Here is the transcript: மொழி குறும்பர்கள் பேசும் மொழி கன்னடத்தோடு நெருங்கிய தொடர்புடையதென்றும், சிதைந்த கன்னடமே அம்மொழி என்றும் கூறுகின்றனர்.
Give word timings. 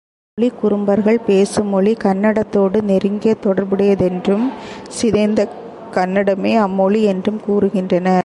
மொழி 0.37 0.47
குறும்பர்கள் 0.61 1.17
பேசும் 1.25 1.67
மொழி 1.67 1.93
கன்னடத்தோடு 2.03 2.81
நெருங்கிய 2.81 3.35
தொடர்புடையதென்றும், 3.43 4.45
சிதைந்த 4.87 5.41
கன்னடமே 5.93 6.53
அம்மொழி 6.55 7.03
என்றும் 7.03 7.41
கூறுகின்றனர். 7.47 8.19